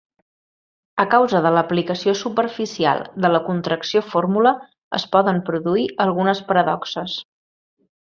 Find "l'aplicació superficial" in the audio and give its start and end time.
1.57-3.03